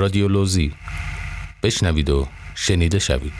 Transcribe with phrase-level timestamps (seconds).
[0.00, 0.72] رادیولوژی.
[1.62, 3.32] بشنوید و شنیده شوید.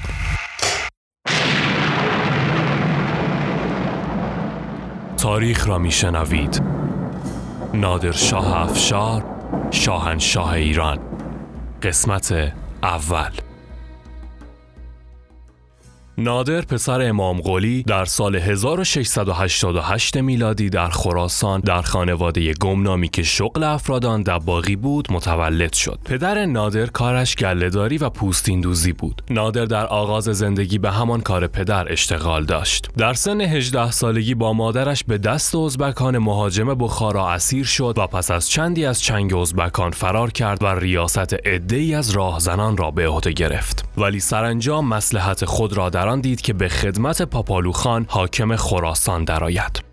[5.16, 6.62] تاریخ را میشنوید.
[7.74, 9.24] نادر شاه افشار
[9.70, 10.98] شاهنشاه ایران.
[11.82, 12.52] قسمت
[12.82, 13.49] اول.
[16.18, 23.62] نادر پسر امام قلی در سال 1688 میلادی در خراسان در خانواده گمنامی که شغل
[23.62, 25.98] افرادان دباغی بود متولد شد.
[26.04, 29.22] پدر نادر کارش گلهداری و پوستین دوزی بود.
[29.30, 32.88] نادر در آغاز زندگی به همان کار پدر اشتغال داشت.
[32.96, 38.30] در سن 18 سالگی با مادرش به دست ازبکان مهاجم بخارا اسیر شد و پس
[38.30, 43.32] از چندی از چنگ ازبکان فرار کرد و ریاست عده‌ای از راهزنان را به عهده
[43.32, 43.84] گرفت.
[43.96, 49.90] ولی سرانجام مصلحت خود را در دید که به خدمت پاپالوخان حاکم خراسان درآید.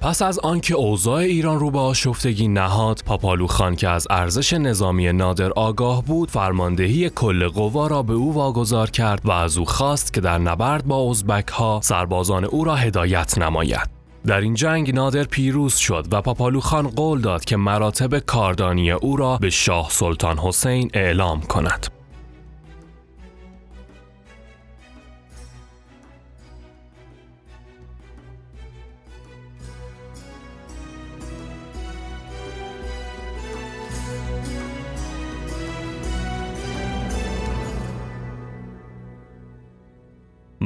[0.00, 5.50] پس از آنکه اوضاع ایران رو به آشفتگی نهاد پاپالوخان که از ارزش نظامی نادر
[5.50, 10.20] آگاه بود فرماندهی کل قوا را به او واگذار کرد و از او خواست که
[10.20, 13.90] در نبرد با ازبک ها سربازان او را هدایت نماید
[14.26, 19.36] در این جنگ نادر پیروز شد و پاپالوخان قول داد که مراتب کاردانی او را
[19.36, 21.97] به شاه سلطان حسین اعلام کند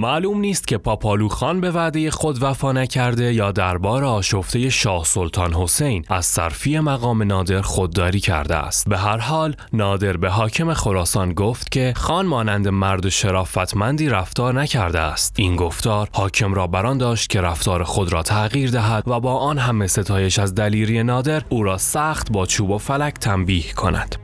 [0.02, 5.54] معلوم نیست که پاپالو خان به وعده خود وفا نکرده یا دربار آشفته شاه سلطان
[5.54, 8.88] حسین از صرفی مقام نادر خودداری کرده است.
[8.88, 15.00] به هر حال نادر به حاکم خراسان گفت که خان مانند مرد شرافتمندی رفتار نکرده
[15.00, 15.34] است.
[15.38, 19.58] این گفتار حاکم را بران داشت که رفتار خود را تغییر دهد و با آن
[19.58, 24.21] همه ستایش از دلیری نادر او را سخت با چوب و فلک تنبیه کند.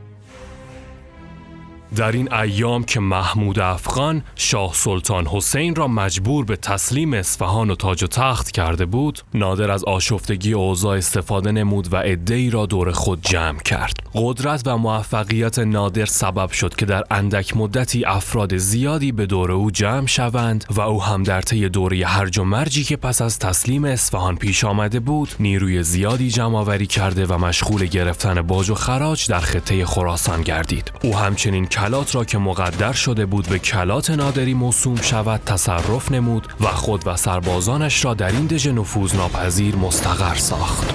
[1.95, 7.75] در این ایام که محمود افغان شاه سلطان حسین را مجبور به تسلیم اصفهان و
[7.75, 12.91] تاج و تخت کرده بود نادر از آشفتگی اوضاع استفاده نمود و عدهای را دور
[12.91, 13.93] خود جمع کرد.
[14.13, 19.71] قدرت و موفقیت نادر سبب شد که در اندک مدتی افراد زیادی به دور او
[19.71, 23.85] جمع شوند و او هم در طی دوره هرج و مرجی که پس از تسلیم
[23.85, 29.27] اصفهان پیش آمده بود نیروی زیادی جمع آوری کرده و مشغول گرفتن باج و خراج
[29.27, 30.91] در خطه خراسان گردید.
[31.03, 36.47] او همچنین کلات را که مقدر شده بود به کلات نادری موسوم شود تصرف نمود
[36.61, 40.93] و خود و سربازانش را در این دژ نفوذ ناپذیر مستقر ساخت.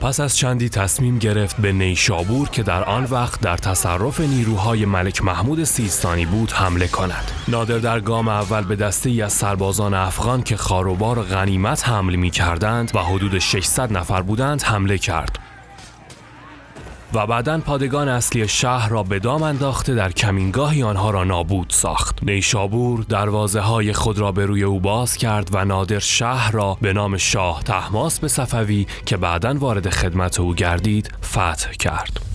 [0.00, 5.24] پس از چندی تصمیم گرفت به نیشابور که در آن وقت در تصرف نیروهای ملک
[5.24, 7.30] محمود سیستانی بود حمله کند.
[7.48, 12.30] نادر در گام اول به دسته ای از سربازان افغان که خاروبار غنیمت حمل می
[12.30, 15.49] کردند و حدود 600 نفر بودند حمله کرد.
[17.14, 22.18] و بعدا پادگان اصلی شهر را به دام انداخته در کمینگاهی آنها را نابود ساخت.
[22.22, 26.92] نیشابور دروازه های خود را به روی او باز کرد و نادر شهر را به
[26.92, 32.29] نام شاه تحماس به صفوی که بعدا وارد خدمت او گردید فتح کرد.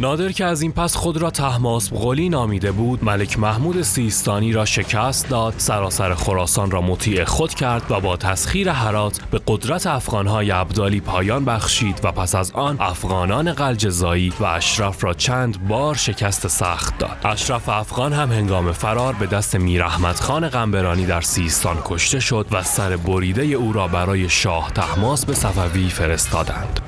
[0.00, 4.64] نادر که از این پس خود را تحماس قلی نامیده بود ملک محمود سیستانی را
[4.64, 10.50] شکست داد سراسر خراسان را مطیع خود کرد و با تسخیر حرات به قدرت افغانهای
[10.50, 16.48] عبدالی پایان بخشید و پس از آن افغانان قلجزایی و اشرف را چند بار شکست
[16.48, 17.16] سخت داد.
[17.24, 22.46] اشرف افغان هم هنگام فرار به دست میر احمد خان قنبرانی در سیستان کشته شد
[22.52, 26.87] و سر بریده او را برای شاه تحماس به صفوی فرستادند.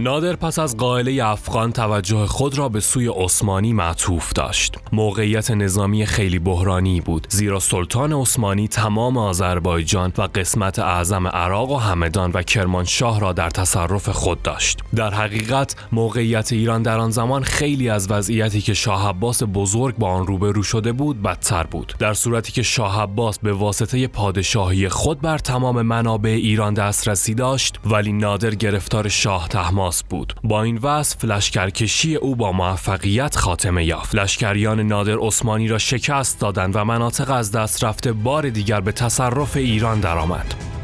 [0.00, 4.78] نادر پس از قائله افغان توجه خود را به سوی عثمانی معطوف داشت.
[4.92, 11.76] موقعیت نظامی خیلی بحرانی بود زیرا سلطان عثمانی تمام آذربایجان و قسمت اعظم عراق و
[11.76, 14.80] همدان و کرمانشاه را در تصرف خود داشت.
[14.96, 20.08] در حقیقت موقعیت ایران در آن زمان خیلی از وضعیتی که شاه عباس بزرگ با
[20.10, 21.94] آن روبرو شده بود بدتر بود.
[21.98, 27.80] در صورتی که شاه عباس به واسطه پادشاهی خود بر تمام منابع ایران دسترسی داشت
[27.84, 30.34] ولی نادر گرفتار شاه تحماس بود.
[30.44, 34.14] با این وصف لشکرکشی او با موفقیت خاتمه یافت.
[34.14, 39.56] لشکریان نادر عثمانی را شکست دادند و مناطق از دست رفته بار دیگر به تصرف
[39.56, 40.79] ایران درآمد.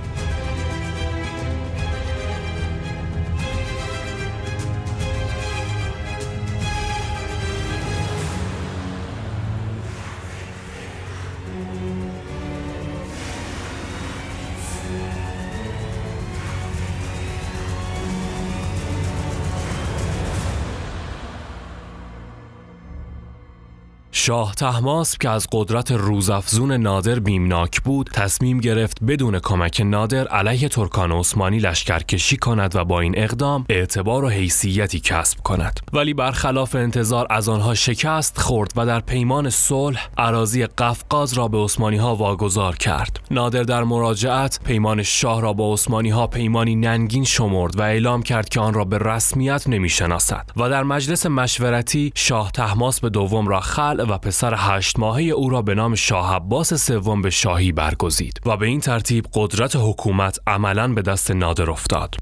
[24.26, 30.68] شاه تحماسب که از قدرت روزافزون نادر بیمناک بود تصمیم گرفت بدون کمک نادر علیه
[30.68, 35.80] ترکان عثمانی لشکرکشی کند و با این اقدام اعتبار و حیثیتی کسب کند.
[35.92, 41.58] ولی برخلاف انتظار از آنها شکست خورد و در پیمان صلح اراضی قفقاز را به
[41.58, 43.20] عثمانی ها واگذار کرد.
[43.30, 48.48] نادر در مراجعت پیمان شاه را با عثمانی ها پیمانی ننگین شمرد و اعلام کرد
[48.48, 53.60] که آن را به رسمیت نمی‌شناسد و در مجلس مشورتی شاه تحماس به دوم را
[53.60, 58.40] خلع و پسر هشت ماهه او را به نام شاه عباس سوم به شاهی برگزید
[58.46, 62.14] و به این ترتیب قدرت حکومت عملا به دست نادر افتاد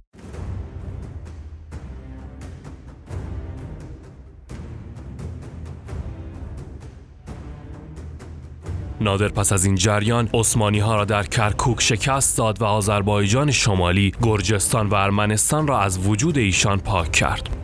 [9.01, 14.13] نادر پس از این جریان عثمانی ها را در کرکوک شکست داد و آذربایجان شمالی،
[14.23, 17.64] گرجستان و ارمنستان را از وجود ایشان پاک کرد.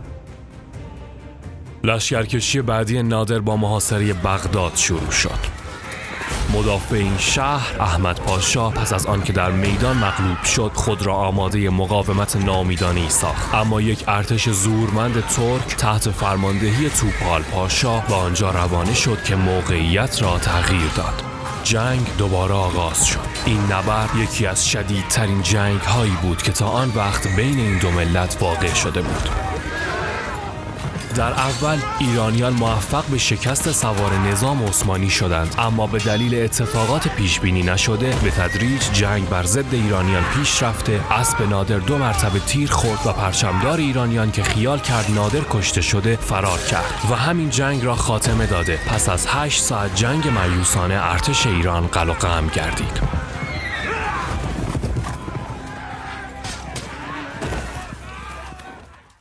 [1.84, 5.60] لشکرکشی بعدی نادر با محاصره بغداد شروع شد.
[6.54, 11.70] مدافع این شهر احمد پاشا پس از آنکه در میدان مغلوب شد خود را آماده
[11.70, 13.54] مقاومت نامیدانی ساخت.
[13.54, 20.22] اما یک ارتش زورمند ترک تحت فرماندهی توپال پاشا به آنجا روانه شد که موقعیت
[20.22, 21.22] را تغییر داد.
[21.64, 23.20] جنگ دوباره آغاز شد.
[23.46, 27.90] این نبرد یکی از شدیدترین جنگ هایی بود که تا آن وقت بین این دو
[27.90, 29.49] ملت واقع شده بود.
[31.14, 35.54] در اول ایرانیان موفق به شکست سوار نظام عثمانی شدند.
[35.58, 41.00] اما به دلیل اتفاقات پیش بینی نشده به تدریج جنگ بر ضد ایرانیان پیش رفته.
[41.10, 46.16] اسب نادر دو مرتبه تیر خورد و پرچمدار ایرانیان که خیال کرد نادر کشته شده
[46.16, 48.78] فرار کرد و همین جنگ را خاتمه داده.
[48.86, 53.19] پس از هشت ساعت جنگ مایوسانه ارتش ایران قلق گردید.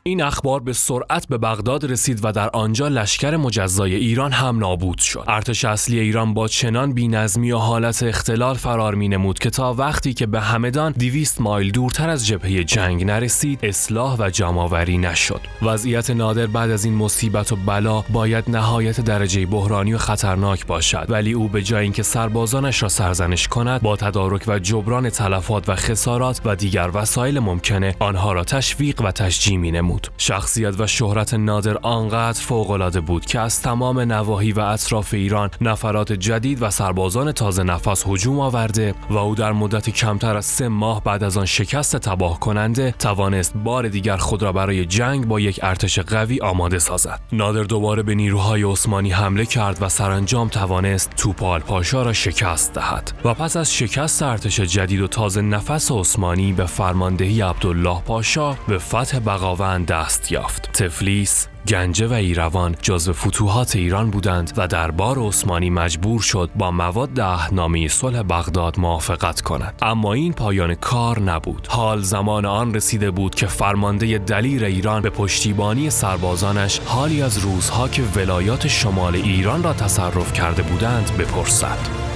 [0.09, 4.97] این اخبار به سرعت به بغداد رسید و در آنجا لشکر مجزای ایران هم نابود
[4.99, 5.23] شد.
[5.27, 10.13] ارتش اصلی ایران با چنان بینظمی و حالت اختلال فرار می نمود که تا وقتی
[10.13, 15.41] که به همدان 200 مایل دورتر از جبهه جنگ نرسید اصلاح و جمعآوری نشد.
[15.61, 21.05] وضعیت نادر بعد از این مصیبت و بلا باید نهایت درجه بحرانی و خطرناک باشد
[21.09, 25.75] ولی او به جای اینکه سربازانش را سرزنش کند با تدارک و جبران تلفات و
[25.75, 30.13] خسارات و دیگر وسایل ممکنه آنها را تشویق و تشجیع می نمود.
[30.17, 36.13] شخصیت و شهرت نادر آنقدر فوقالعاده بود که از تمام نواحی و اطراف ایران نفرات
[36.13, 41.03] جدید و سربازان تازه نفس هجوم آورده و او در مدت کمتر از سه ماه
[41.03, 45.59] بعد از آن شکست تباه کننده توانست بار دیگر خود را برای جنگ با یک
[45.63, 51.59] ارتش قوی آماده سازد نادر دوباره به نیروهای عثمانی حمله کرد و سرانجام توانست توپال
[51.59, 56.65] پاشا را شکست دهد و پس از شکست ارتش جدید و تازه نفس عثمانی به
[56.65, 60.71] فرماندهی عبدالله پاشا به فتح بغاوند دست یافت.
[60.73, 67.19] تفلیس گنجه و ایروان جزو فتوحات ایران بودند و دربار عثمانی مجبور شد با مواد
[67.19, 69.73] اهنامه صلح بغداد موافقت کند.
[69.81, 71.67] اما این پایان کار نبود.
[71.69, 77.87] حال زمان آن رسیده بود که فرمانده دلیر ایران به پشتیبانی سربازانش حالی از روزها
[77.87, 82.08] که ولایات شمال ایران را تصرف کرده بودند بپرسد.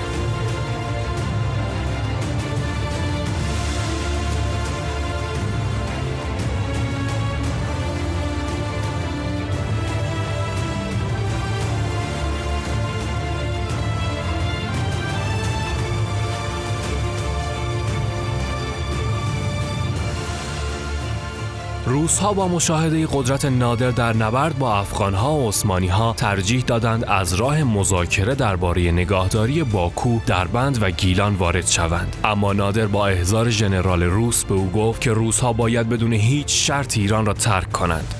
[21.85, 27.63] روسها با مشاهده قدرت نادر در نبرد با افغانها و عثمانیها ترجیح دادند از راه
[27.63, 32.15] مذاکره درباره نگاهداری باکو، دربند و گیلان وارد شوند.
[32.23, 36.97] اما نادر با احضار ژنرال روس به او گفت که روسها باید بدون هیچ شرط
[36.97, 38.15] ایران را ترک کنند.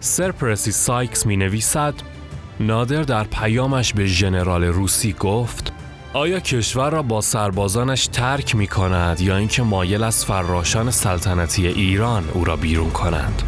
[0.00, 1.94] سر پرسی سایکس می نویسد
[2.60, 5.73] نادر در پیامش به ژنرال روسی گفت
[6.14, 12.28] آیا کشور را با سربازانش ترک می کند یا اینکه مایل از فراشان سلطنتی ایران
[12.34, 13.42] او را بیرون کنند؟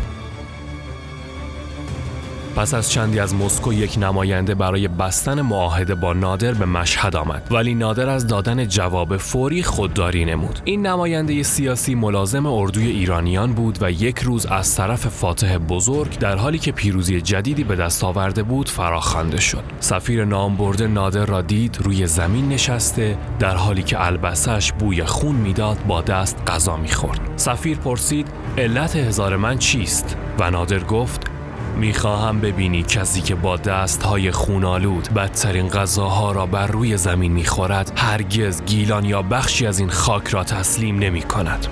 [2.57, 7.49] پس از چندی از مسکو یک نماینده برای بستن معاهده با نادر به مشهد آمد.
[7.51, 10.61] ولی نادر از دادن جواب فوری خودداری نمود.
[10.65, 16.37] این نماینده سیاسی ملازم اردوی ایرانیان بود و یک روز از طرف فاتح بزرگ در
[16.37, 19.63] حالی که پیروزی جدیدی به دست آورده بود فراخوانده شد.
[19.81, 25.79] سفیر نامبرده نادر را دید روی زمین نشسته در حالی که البسش بوی خون می‌داد
[25.89, 27.21] با دست غذا می‌خورد.
[27.37, 31.36] سفیر پرسید علت هزار من چیست؟ و نادر گفت
[31.77, 37.93] می‌خواهم ببینی کسی که با دست های خونالود بدترین غذاها را بر روی زمین می‌خورد
[37.97, 41.67] هرگز گیلان یا بخشی از این خاک را تسلیم نمی کند.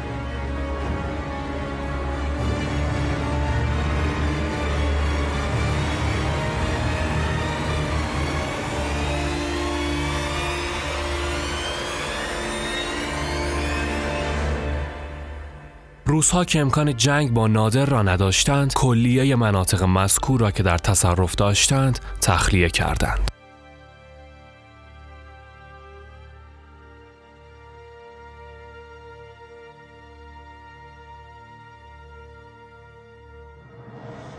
[16.14, 21.34] روسها که امکان جنگ با نادر را نداشتند کلیه مناطق مذکور را که در تصرف
[21.34, 23.28] داشتند تخلیه کردند.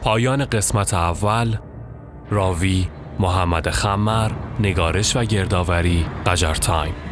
[0.02, 1.58] پایان قسمت اول
[2.30, 2.88] راوی
[3.20, 7.05] محمد خمر نگارش و گردآوری قجر تایم.